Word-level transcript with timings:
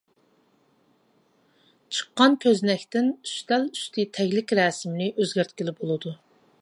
چىققان 1.97 2.37
كۆزنەكتىن 2.45 3.11
ئۈستەلئۈستى 3.29 4.07
تەگلىك 4.19 4.55
رەسىمىنى 4.61 5.11
ئۆزگەرتكىلى 5.19 5.77
بولىدۇ. 5.83 6.17